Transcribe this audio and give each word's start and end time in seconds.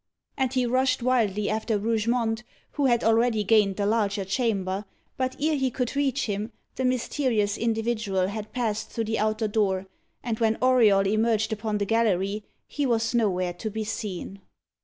And 0.35 0.51
he 0.51 0.65
rushed 0.65 1.03
wildly 1.03 1.47
after 1.47 1.77
Rougemont, 1.77 2.43
who 2.71 2.87
had 2.87 3.03
already 3.03 3.43
gained 3.43 3.75
the 3.75 3.85
larger 3.85 4.25
chamber; 4.25 4.85
but, 5.15 5.35
ere 5.39 5.55
he 5.55 5.69
could 5.69 5.95
reach 5.95 6.25
him, 6.25 6.51
the 6.73 6.83
mysterious 6.83 7.55
individual 7.55 8.29
had 8.29 8.51
passed 8.51 8.89
through 8.89 9.03
the 9.03 9.19
outer 9.19 9.47
door, 9.47 9.85
and 10.23 10.39
when 10.39 10.57
Auriol 10.59 11.05
emerged 11.05 11.53
upon 11.53 11.77
the 11.77 11.85
gallery, 11.85 12.43
he 12.65 12.83
was 12.87 13.13
nowhere 13.13 13.53
to 13.53 13.69
be 13.69 13.83
seen. 13.83 14.41